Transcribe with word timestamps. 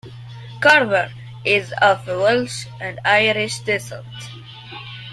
Carver 0.61 1.13
is 1.45 1.71
of 1.79 2.07
Welsh 2.07 2.65
and 2.79 2.99
Irish 3.05 3.59
descent. 3.59 4.03